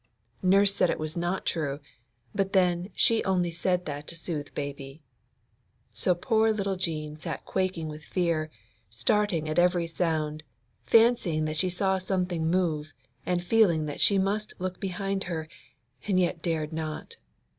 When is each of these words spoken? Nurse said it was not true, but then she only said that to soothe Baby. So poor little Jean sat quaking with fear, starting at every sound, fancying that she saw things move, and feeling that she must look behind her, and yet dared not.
Nurse 0.41 0.73
said 0.73 0.89
it 0.89 0.97
was 0.97 1.15
not 1.15 1.45
true, 1.45 1.79
but 2.33 2.53
then 2.53 2.89
she 2.95 3.23
only 3.23 3.51
said 3.51 3.85
that 3.85 4.07
to 4.07 4.15
soothe 4.15 4.51
Baby. 4.55 5.03
So 5.93 6.15
poor 6.15 6.51
little 6.51 6.75
Jean 6.75 7.19
sat 7.19 7.45
quaking 7.45 7.87
with 7.87 8.03
fear, 8.03 8.49
starting 8.89 9.47
at 9.47 9.59
every 9.59 9.85
sound, 9.85 10.41
fancying 10.81 11.45
that 11.45 11.57
she 11.57 11.69
saw 11.69 11.99
things 11.99 12.31
move, 12.31 12.93
and 13.27 13.43
feeling 13.43 13.85
that 13.85 14.01
she 14.01 14.17
must 14.17 14.55
look 14.57 14.79
behind 14.79 15.25
her, 15.25 15.47
and 16.07 16.19
yet 16.19 16.41
dared 16.41 16.73
not. 16.73 17.17